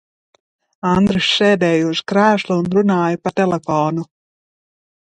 Andris 0.91 1.27
sēdēja 1.41 1.91
uz 1.91 2.03
krēsla 2.13 2.59
un 2.63 2.73
runāja 2.79 3.23
pa 3.27 3.37
telefonu. 3.43 4.09